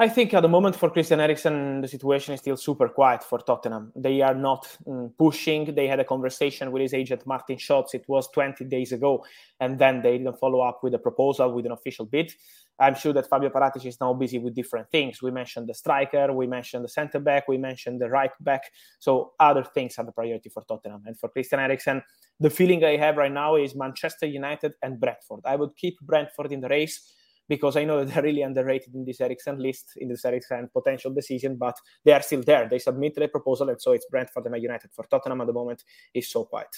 I 0.00 0.08
think 0.08 0.32
at 0.32 0.40
the 0.40 0.48
moment 0.48 0.76
for 0.76 0.88
Christian 0.88 1.20
Eriksen, 1.20 1.82
the 1.82 1.88
situation 1.88 2.32
is 2.32 2.40
still 2.40 2.56
super 2.56 2.88
quiet 2.88 3.22
for 3.22 3.38
Tottenham. 3.38 3.92
They 3.94 4.22
are 4.22 4.34
not 4.34 4.66
um, 4.86 5.12
pushing. 5.18 5.74
They 5.74 5.86
had 5.86 6.00
a 6.00 6.04
conversation 6.04 6.72
with 6.72 6.80
his 6.80 6.94
agent 6.94 7.26
Martin 7.26 7.58
Schoots. 7.58 7.92
It 7.92 8.06
was 8.08 8.26
20 8.30 8.64
days 8.64 8.92
ago, 8.92 9.22
and 9.60 9.78
then 9.78 10.00
they 10.00 10.16
didn't 10.16 10.38
follow 10.38 10.60
up 10.60 10.82
with 10.82 10.94
a 10.94 10.98
proposal 10.98 11.52
with 11.52 11.66
an 11.66 11.72
official 11.72 12.06
bid. 12.06 12.32
I'm 12.80 12.94
sure 12.94 13.12
that 13.12 13.28
Fabio 13.28 13.50
Paratici 13.50 13.86
is 13.86 14.00
now 14.00 14.14
busy 14.14 14.38
with 14.38 14.54
different 14.54 14.90
things. 14.90 15.20
We 15.20 15.30
mentioned 15.30 15.68
the 15.68 15.74
striker, 15.74 16.32
we 16.32 16.46
mentioned 16.46 16.82
the 16.82 16.88
centre 16.88 17.20
back, 17.20 17.46
we 17.46 17.58
mentioned 17.58 18.00
the 18.00 18.08
right 18.08 18.30
back. 18.40 18.62
So 18.98 19.32
other 19.38 19.62
things 19.62 19.98
are 19.98 20.04
the 20.04 20.12
priority 20.12 20.48
for 20.48 20.62
Tottenham. 20.66 21.02
And 21.06 21.18
for 21.18 21.28
Christian 21.28 21.60
Eriksen, 21.60 22.02
the 22.40 22.48
feeling 22.48 22.82
I 22.82 22.96
have 22.96 23.18
right 23.18 23.30
now 23.30 23.56
is 23.56 23.74
Manchester 23.74 24.26
United 24.26 24.72
and 24.82 24.98
Brentford. 24.98 25.40
I 25.44 25.56
would 25.56 25.76
keep 25.76 26.00
Brentford 26.00 26.52
in 26.52 26.60
the 26.60 26.68
race 26.68 27.12
because 27.50 27.76
I 27.76 27.84
know 27.84 28.02
that 28.02 28.14
they're 28.14 28.22
really 28.22 28.42
underrated 28.42 28.94
in 28.94 29.04
this 29.04 29.20
Eriksen 29.20 29.58
list, 29.58 29.90
in 29.96 30.08
this 30.08 30.24
Eriksen 30.24 30.70
potential 30.72 31.12
decision, 31.12 31.56
but 31.56 31.76
they 32.04 32.12
are 32.12 32.22
still 32.22 32.42
there. 32.42 32.68
They 32.68 32.78
submitted 32.78 33.24
a 33.24 33.28
proposal, 33.28 33.68
and 33.68 33.82
so 33.82 33.92
it's 33.92 34.06
Brentford 34.08 34.46
and 34.46 34.62
United. 34.62 34.90
For 34.94 35.04
Tottenham 35.10 35.40
at 35.40 35.48
the 35.48 35.52
moment, 35.52 35.82
is 36.14 36.30
so 36.30 36.44
quiet. 36.44 36.68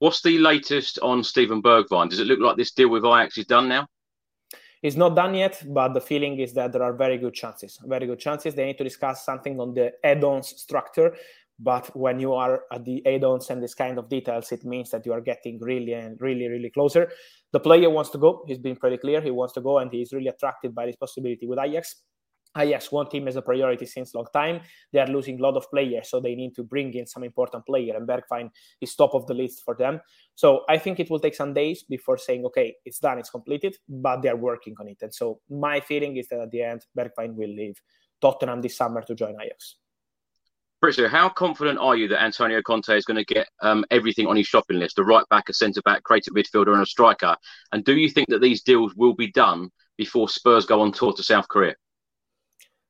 What's 0.00 0.20
the 0.20 0.36
latest 0.38 0.98
on 1.00 1.24
Steven 1.24 1.62
Bergwijn? 1.62 2.10
Does 2.10 2.20
it 2.20 2.26
look 2.26 2.40
like 2.40 2.56
this 2.56 2.72
deal 2.72 2.90
with 2.90 3.04
Ajax 3.04 3.38
is 3.38 3.46
done 3.46 3.68
now? 3.68 3.86
It's 4.82 4.96
not 4.96 5.14
done 5.14 5.34
yet, 5.34 5.62
but 5.68 5.94
the 5.94 6.00
feeling 6.00 6.40
is 6.40 6.52
that 6.54 6.72
there 6.72 6.82
are 6.82 6.92
very 6.92 7.16
good 7.16 7.34
chances. 7.34 7.78
Very 7.84 8.06
good 8.06 8.18
chances. 8.18 8.54
They 8.54 8.66
need 8.66 8.78
to 8.78 8.84
discuss 8.84 9.24
something 9.24 9.60
on 9.60 9.74
the 9.74 9.92
add-ons 10.02 10.48
structure. 10.60 11.14
But 11.60 11.94
when 11.96 12.18
you 12.18 12.32
are 12.32 12.62
at 12.72 12.84
the 12.84 13.06
add-ons 13.06 13.50
and 13.50 13.62
this 13.62 13.74
kind 13.74 13.96
of 13.96 14.08
details, 14.08 14.50
it 14.50 14.64
means 14.64 14.90
that 14.90 15.06
you 15.06 15.12
are 15.12 15.20
getting 15.20 15.60
really 15.60 15.92
and 15.92 16.20
really, 16.20 16.48
really 16.48 16.70
closer. 16.70 17.12
The 17.52 17.60
player 17.60 17.88
wants 17.90 18.10
to 18.10 18.18
go. 18.18 18.42
He's 18.48 18.58
been 18.58 18.74
pretty 18.74 18.96
clear. 18.96 19.20
He 19.20 19.30
wants 19.30 19.54
to 19.54 19.60
go, 19.60 19.78
and 19.78 19.92
he's 19.92 20.12
really 20.12 20.28
attracted 20.28 20.74
by 20.74 20.86
this 20.86 20.96
possibility 20.96 21.46
with 21.46 21.60
Ajax. 21.60 22.02
Ajax 22.56 22.92
want 22.92 23.12
him 23.12 23.28
as 23.28 23.36
a 23.36 23.42
priority 23.42 23.86
since 23.86 24.14
long 24.14 24.26
time. 24.32 24.60
They 24.92 25.00
are 25.00 25.06
losing 25.06 25.38
a 25.38 25.42
lot 25.42 25.56
of 25.56 25.70
players, 25.70 26.10
so 26.10 26.20
they 26.20 26.34
need 26.34 26.54
to 26.56 26.62
bring 26.62 26.92
in 26.94 27.06
some 27.06 27.24
important 27.24 27.64
player, 27.66 27.96
and 27.96 28.06
Bergwijn 28.06 28.50
is 28.80 28.94
top 28.94 29.14
of 29.14 29.26
the 29.26 29.34
list 29.34 29.62
for 29.64 29.74
them. 29.74 30.00
So 30.34 30.62
I 30.68 30.78
think 30.78 31.00
it 31.00 31.10
will 31.10 31.20
take 31.20 31.34
some 31.34 31.54
days 31.54 31.82
before 31.82 32.18
saying, 32.18 32.44
okay, 32.46 32.74
it's 32.84 32.98
done, 32.98 33.18
it's 33.18 33.30
completed, 33.30 33.76
but 33.88 34.22
they 34.22 34.28
are 34.28 34.36
working 34.36 34.74
on 34.80 34.88
it. 34.88 34.98
And 35.02 35.14
so 35.14 35.40
my 35.48 35.80
feeling 35.80 36.16
is 36.16 36.28
that 36.28 36.40
at 36.40 36.50
the 36.50 36.62
end, 36.62 36.84
Bergwijn 36.96 37.34
will 37.34 37.54
leave 37.54 37.80
Tottenham 38.20 38.60
this 38.60 38.76
summer 38.76 39.02
to 39.02 39.14
join 39.14 39.40
Ajax. 39.40 39.76
Brizio, 40.82 41.08
how 41.08 41.28
confident 41.28 41.78
are 41.78 41.94
you 41.94 42.08
that 42.08 42.24
Antonio 42.24 42.60
Conte 42.60 42.96
is 42.96 43.04
going 43.04 43.24
to 43.24 43.34
get 43.34 43.48
um, 43.60 43.84
everything 43.92 44.26
on 44.26 44.34
his 44.34 44.48
shopping 44.48 44.80
list 44.80 44.98
a 44.98 45.04
right 45.04 45.24
back, 45.30 45.48
a 45.48 45.54
centre 45.54 45.80
back, 45.82 46.02
creative 46.02 46.34
midfielder, 46.34 46.72
and 46.72 46.82
a 46.82 46.86
striker? 46.86 47.36
And 47.70 47.84
do 47.84 47.96
you 47.96 48.08
think 48.08 48.28
that 48.30 48.40
these 48.40 48.62
deals 48.62 48.92
will 48.96 49.14
be 49.14 49.30
done 49.30 49.70
before 49.96 50.28
Spurs 50.28 50.66
go 50.66 50.80
on 50.80 50.90
tour 50.90 51.12
to 51.12 51.22
South 51.22 51.46
Korea? 51.46 51.76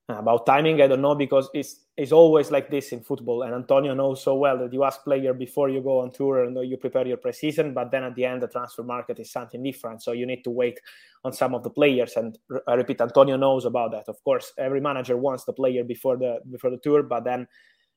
About 0.09 0.47
timing, 0.47 0.83
I 0.83 0.89
don't 0.89 1.01
know 1.01 1.15
because 1.15 1.49
it's 1.55 1.81
it's 1.97 2.13
always 2.13 2.51
like 2.51 2.69
this 2.69 2.93
in 2.93 3.03
football, 3.03 3.45
and 3.45 3.55
Antonio 3.55 3.95
knows 3.95 4.23
so 4.23 4.35
well 4.35 4.59
that 4.59 4.73
you 4.73 4.83
ask 4.83 5.05
player 5.05 5.33
before 5.33 5.71
you 5.71 5.81
go 5.81 6.01
on 6.01 6.11
tour 6.11 6.45
and 6.45 6.57
you 6.69 6.77
prepare 6.77 7.07
your 7.07 7.19
preseason, 7.19 7.73
but 7.73 7.91
then 7.93 8.03
at 8.03 8.15
the 8.17 8.25
end 8.25 8.43
the 8.43 8.49
transfer 8.49 8.83
market 8.83 9.21
is 9.21 9.31
something 9.31 9.63
different, 9.63 10.03
so 10.03 10.11
you 10.13 10.27
need 10.27 10.43
to 10.43 10.51
wait 10.51 10.81
on 11.25 11.33
some 11.33 11.55
of 11.55 11.63
the 11.63 11.71
players. 11.71 12.17
And 12.17 12.37
I 12.67 12.75
repeat, 12.75 13.01
Antonio 13.01 13.37
knows 13.37 13.65
about 13.65 13.93
that. 13.93 14.09
Of 14.09 14.23
course, 14.25 14.53
every 14.59 14.81
manager 14.81 15.17
wants 15.17 15.45
the 15.45 15.53
player 15.53 15.85
before 15.85 16.17
the 16.19 16.41
before 16.51 16.71
the 16.71 16.79
tour, 16.79 17.05
but 17.05 17.23
then 17.25 17.47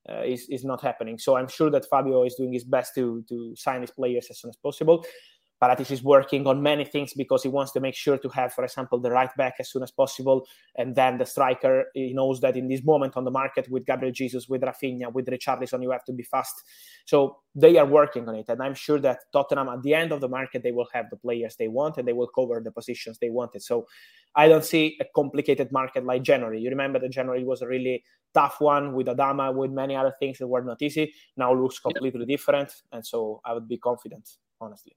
uh, 0.07 0.21
is, 0.21 0.47
is 0.49 0.63
not 0.63 0.81
happening. 0.81 1.17
So 1.17 1.35
I'm 1.35 1.47
sure 1.47 1.71
that 1.71 1.89
Fabio 1.89 2.23
is 2.23 2.35
doing 2.35 2.53
his 2.53 2.63
best 2.63 2.93
to 2.95 3.25
to 3.27 3.55
sign 3.55 3.81
his 3.81 3.91
players 3.91 4.27
as 4.29 4.39
soon 4.39 4.49
as 4.49 4.57
possible. 4.57 5.03
Paratici 5.65 5.91
is 5.91 6.03
working 6.03 6.45
on 6.45 6.61
many 6.61 6.85
things 6.85 7.13
because 7.13 7.41
he 7.41 7.49
wants 7.49 7.71
to 7.71 7.79
make 7.79 7.95
sure 7.95 8.19
to 8.19 8.29
have, 8.29 8.53
for 8.53 8.63
example, 8.63 8.99
the 8.99 9.09
right 9.09 9.35
back 9.35 9.55
as 9.59 9.71
soon 9.71 9.81
as 9.81 9.89
possible, 9.89 10.45
and 10.75 10.95
then 10.95 11.17
the 11.17 11.25
striker. 11.25 11.85
He 11.95 12.13
knows 12.13 12.39
that 12.41 12.55
in 12.55 12.67
this 12.67 12.83
moment 12.83 13.17
on 13.17 13.23
the 13.23 13.31
market 13.31 13.67
with 13.69 13.85
Gabriel 13.85 14.13
Jesus, 14.13 14.47
with 14.47 14.61
Raphinha, 14.61 15.11
with 15.11 15.25
Richarlison, 15.25 15.81
you 15.81 15.89
have 15.89 16.05
to 16.05 16.13
be 16.13 16.23
fast. 16.23 16.53
So 17.05 17.37
they 17.55 17.77
are 17.77 17.85
working 17.85 18.29
on 18.29 18.35
it, 18.35 18.45
and 18.49 18.61
I'm 18.61 18.75
sure 18.75 18.99
that 18.99 19.19
Tottenham 19.33 19.69
at 19.69 19.81
the 19.81 19.95
end 19.95 20.11
of 20.11 20.21
the 20.21 20.29
market 20.29 20.61
they 20.61 20.71
will 20.71 20.87
have 20.93 21.09
the 21.09 21.17
players 21.17 21.55
they 21.55 21.67
want 21.67 21.97
and 21.97 22.07
they 22.07 22.13
will 22.13 22.27
cover 22.27 22.61
the 22.63 22.71
positions 22.71 23.17
they 23.17 23.29
wanted. 23.29 23.63
So 23.63 23.87
I 24.35 24.47
don't 24.47 24.65
see 24.65 24.97
a 25.01 25.05
complicated 25.15 25.71
market 25.71 26.05
like 26.05 26.21
January. 26.21 26.59
You 26.59 26.69
remember 26.69 26.99
that 26.99 27.11
January 27.11 27.43
was 27.43 27.61
a 27.61 27.67
really 27.67 28.03
tough 28.33 28.57
one 28.59 28.93
with 28.93 29.07
Adama, 29.07 29.55
with 29.55 29.71
many 29.71 29.95
other 29.95 30.13
things 30.19 30.37
that 30.37 30.47
were 30.47 30.63
not 30.63 30.81
easy. 30.81 31.13
Now 31.37 31.53
looks 31.53 31.79
completely 31.79 32.19
yeah. 32.27 32.35
different, 32.35 32.71
and 32.91 33.03
so 33.03 33.41
I 33.43 33.53
would 33.53 33.67
be 33.67 33.77
confident, 33.77 34.29
honestly. 34.61 34.95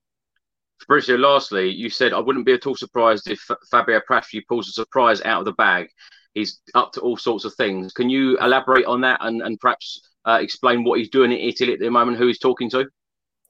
Fabrizio, 0.80 1.16
lastly, 1.16 1.70
you 1.70 1.90
said 1.90 2.12
I 2.12 2.20
wouldn't 2.20 2.46
be 2.46 2.52
at 2.52 2.66
all 2.66 2.76
surprised 2.76 3.28
if 3.28 3.40
Fabio 3.70 4.00
Paratici 4.08 4.42
pulls 4.46 4.68
a 4.68 4.72
surprise 4.72 5.20
out 5.22 5.40
of 5.40 5.44
the 5.44 5.52
bag. 5.52 5.88
He's 6.34 6.60
up 6.74 6.92
to 6.92 7.00
all 7.00 7.16
sorts 7.16 7.44
of 7.44 7.54
things. 7.54 7.92
Can 7.92 8.08
you 8.08 8.38
elaborate 8.38 8.86
on 8.86 9.00
that 9.00 9.18
and, 9.22 9.42
and 9.42 9.58
perhaps 9.58 10.00
uh, 10.24 10.38
explain 10.40 10.84
what 10.84 10.98
he's 10.98 11.08
doing 11.08 11.32
in 11.32 11.38
Italy 11.38 11.72
at 11.72 11.80
the 11.80 11.90
moment, 11.90 12.18
who 12.18 12.26
he's 12.26 12.38
talking 12.38 12.70
to? 12.70 12.86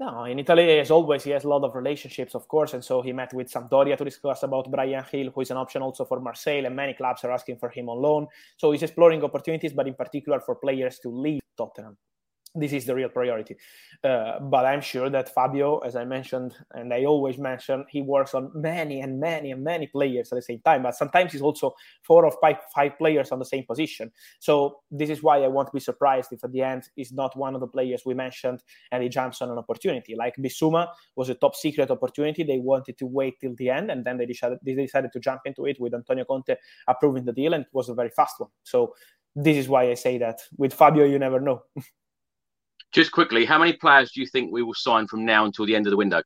No, 0.00 0.25
in 0.25 0.38
Italy, 0.38 0.78
as 0.78 0.92
always, 0.92 1.25
he 1.25 1.32
has 1.32 1.42
a 1.42 1.49
lot 1.49 1.64
of 1.64 1.75
relationships, 1.75 2.37
of 2.37 2.47
course, 2.47 2.73
and 2.73 2.85
so 2.85 3.02
he 3.02 3.12
met 3.12 3.35
with 3.35 3.50
Sampdoria 3.50 3.97
to 3.97 4.04
discuss 4.04 4.44
about 4.44 4.70
Bryan 4.70 5.04
Gil, 5.11 5.30
who 5.30 5.40
is 5.40 5.50
an 5.50 5.56
option 5.56 5.82
also 5.82 6.04
for 6.04 6.20
Marseille, 6.20 6.64
and 6.66 6.76
many 6.76 6.94
clubs 6.94 7.25
are 7.25 7.32
asking 7.32 7.58
for 7.58 7.68
him 7.68 7.88
on 7.88 8.00
loan. 8.00 8.28
So 8.56 8.70
he's 8.70 8.85
exploring 8.85 9.25
opportunities, 9.25 9.73
but 9.73 9.88
in 9.88 9.94
particular 9.94 10.38
for 10.38 10.54
players 10.54 11.00
to 11.00 11.08
leave 11.08 11.40
Tottenham 11.56 11.97
this 12.55 12.73
is 12.73 12.85
the 12.87 12.95
real 12.95 13.09
priority. 13.09 13.57
Uh, 14.02 14.38
but 14.40 14.64
I'm 14.64 14.81
sure 14.81 15.11
that 15.11 15.35
Fabio, 15.35 15.78
as 15.78 15.97
I 15.97 16.05
mentioned, 16.05 16.55
and 16.73 16.93
I 16.93 17.05
always 17.05 17.38
mention, 17.38 17.85
he 17.88 18.00
works 18.02 18.35
on 18.35 18.50
many 18.55 19.00
and 19.00 19.19
many 19.19 19.50
and 19.50 19.62
many 19.62 19.87
players 19.87 20.33
at 20.33 20.37
the 20.37 20.43
same 20.43 20.61
time. 20.61 20.83
But 20.83 20.95
sometimes 20.95 21.35
it's 21.35 21.43
also 21.43 21.75
four 22.02 22.25
or 22.25 22.33
five, 22.40 22.57
five 22.75 22.97
players 22.99 23.33
on 23.33 23.38
the 23.38 23.45
same 23.45 23.64
position. 23.64 24.12
So 24.38 24.81
this 24.90 25.11
is 25.11 25.23
why 25.23 25.43
I 25.43 25.49
won't 25.49 25.73
be 25.73 25.81
surprised 25.81 26.33
if 26.33 26.45
at 26.45 26.52
the 26.52 26.62
end 26.62 26.88
is 26.97 27.12
not 27.12 27.37
one 27.37 27.55
of 27.55 27.61
the 27.61 27.67
players 27.67 28.02
we 28.07 28.14
mentioned 28.14 28.62
and 28.93 29.02
he 29.02 29.09
jumps 29.09 29.43
on 29.43 29.50
an 29.50 29.59
opportunity. 29.59 30.14
Like 30.14 30.37
Bissouma 30.37 30.88
was 31.17 31.28
a 31.28 31.35
top 31.35 31.57
secret 31.57 31.90
opportunity. 31.90 32.43
They 32.43 32.59
wanted 32.59 32.99
to 32.99 33.07
wait 33.07 33.40
till 33.40 33.55
the 33.57 33.71
end, 33.71 33.90
and 33.90 34.05
then 34.05 34.19
they 34.19 34.26
decided 34.26 34.59
they 34.62 34.75
decided 34.75 35.12
to 35.12 35.21
jump 35.21 35.43
into 35.45 35.67
it 35.67 35.81
with 35.81 35.95
Antonio 35.95 36.25
Conte 36.25 36.55
approving 36.87 37.25
the 37.25 37.33
deal, 37.33 37.55
and 37.55 37.64
it 37.64 37.71
was 37.73 37.88
a 37.88 37.95
very 37.95 38.11
fast 38.11 38.38
one. 38.38 38.50
So 38.62 38.95
this 39.35 39.57
is 39.57 39.69
why 39.69 39.90
I 39.90 39.95
say 39.95 40.19
that 40.19 40.40
with 40.57 40.73
Fabio, 40.73 41.05
you 41.05 41.19
never 41.19 41.40
know. 41.40 41.62
Just 42.92 43.12
quickly, 43.12 43.45
how 43.45 43.59
many 43.59 43.75
players 43.75 44.12
do 44.12 44.21
you 44.21 44.26
think 44.26 44.50
we 44.50 44.62
will 44.62 44.75
sign 44.75 45.07
from 45.07 45.25
now 45.25 45.45
until 45.45 45.66
the 45.66 45.76
end 45.76 45.87
of 45.87 45.90
the 45.90 45.97
window? 45.97 46.23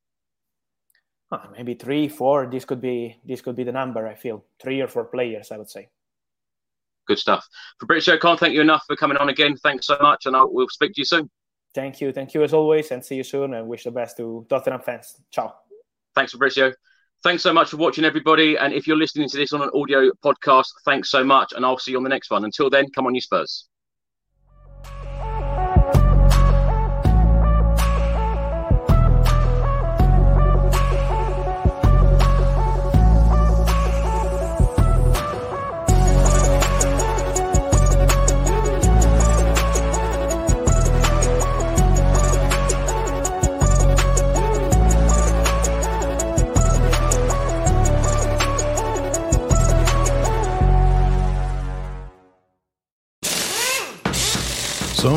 Maybe 1.57 1.75
three, 1.75 2.09
four. 2.09 2.47
This 2.47 2.65
could 2.65 2.81
be 2.81 3.19
this 3.25 3.41
could 3.41 3.57
be 3.57 3.65
the 3.65 3.73
number. 3.73 4.07
I 4.07 4.15
feel 4.15 4.45
three 4.61 4.81
or 4.83 4.89
four 4.89 5.07
players. 5.07 5.51
I 5.51 5.57
would 5.57 5.71
say. 5.71 5.89
Good 7.09 7.19
stuff. 7.19 7.47
Fabrizio, 7.81 8.19
can't 8.19 8.39
thank 8.39 8.55
you 8.55 8.61
enough 8.61 8.85
for 8.87 8.97
coming 8.97 9.17
on 9.17 9.29
again. 9.29 9.57
Thanks 9.57 9.87
so 9.87 9.97
much, 10.01 10.27
and 10.27 10.37
I'll, 10.37 10.53
we'll 10.53 10.69
speak 10.69 10.95
to 10.95 11.01
you 11.01 11.05
soon. 11.05 11.31
Thank 11.75 12.01
you, 12.01 12.13
thank 12.13 12.35
you 12.35 12.43
as 12.43 12.53
always, 12.53 12.91
and 12.91 13.05
see 13.05 13.17
you 13.17 13.25
soon. 13.25 13.55
And 13.55 13.67
wish 13.67 13.85
the 13.85 13.91
best 13.91 14.19
to 14.19 14.47
Tottenham 14.49 14.83
fans. 14.83 15.17
Ciao. 15.31 15.55
Thanks, 16.15 16.33
Fabrizio. 16.33 16.73
Thanks 17.23 17.43
so 17.43 17.53
much 17.53 17.71
for 17.71 17.77
watching, 17.77 18.05
everybody. 18.05 18.57
And 18.59 18.75
if 18.75 18.87
you're 18.87 18.97
listening 18.97 19.29
to 19.29 19.37
this 19.37 19.53
on 19.53 19.63
an 19.63 19.71
audio 19.75 20.11
podcast, 20.25 20.69
thanks 20.85 21.11
so 21.11 21.25
much. 21.25 21.53
And 21.55 21.65
I'll 21.65 21.79
see 21.79 21.93
you 21.93 21.97
on 21.97 22.03
the 22.03 22.09
next 22.11 22.31
one. 22.31 22.45
Until 22.45 22.69
then, 22.69 22.91
come 22.91 23.07
on, 23.07 23.15
you 23.15 23.21
Spurs. 23.21 23.69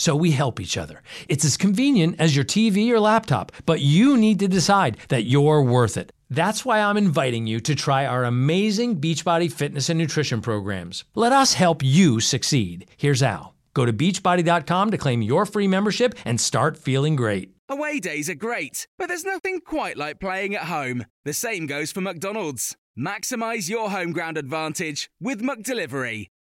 so 0.00 0.16
we 0.16 0.30
help 0.30 0.58
each 0.58 0.78
other. 0.78 1.02
It's 1.28 1.44
as 1.44 1.58
convenient 1.58 2.16
as 2.18 2.34
your 2.34 2.44
TV 2.44 2.90
or 2.90 2.98
laptop, 2.98 3.52
but 3.66 3.80
you 3.80 4.16
need 4.16 4.38
to 4.38 4.48
decide 4.48 4.96
that 5.08 5.24
you're 5.24 5.62
worth 5.62 5.98
it. 5.98 6.10
That's 6.30 6.64
why 6.64 6.80
I'm 6.80 6.96
inviting 6.96 7.46
you 7.46 7.60
to 7.60 7.74
try 7.74 8.06
our 8.06 8.24
amazing 8.24 8.98
Beachbody 8.98 9.52
fitness 9.52 9.90
and 9.90 9.98
nutrition 9.98 10.40
programs. 10.40 11.04
Let 11.14 11.32
us 11.32 11.52
help 11.52 11.82
you 11.84 12.18
succeed. 12.18 12.90
Here's 12.96 13.20
how. 13.20 13.52
Go 13.74 13.84
to 13.84 13.92
beachbody.com 13.92 14.90
to 14.90 14.98
claim 14.98 15.20
your 15.20 15.44
free 15.44 15.68
membership 15.68 16.14
and 16.24 16.40
start 16.40 16.78
feeling 16.78 17.14
great. 17.14 17.50
Away 17.68 18.00
days 18.00 18.30
are 18.30 18.34
great, 18.34 18.88
but 18.96 19.08
there's 19.08 19.24
nothing 19.24 19.60
quite 19.60 19.98
like 19.98 20.18
playing 20.18 20.54
at 20.54 20.64
home. 20.64 21.04
The 21.26 21.34
same 21.34 21.66
goes 21.66 21.92
for 21.92 22.00
McDonald's. 22.00 22.74
Maximize 22.98 23.68
your 23.68 23.90
home 23.90 24.12
ground 24.12 24.38
advantage 24.38 25.10
with 25.20 25.42
McDelivery. 25.42 26.28